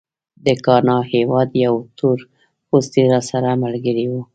[0.45, 4.13] د ګانا هېواد یو تورپوستی راسره ملګری و.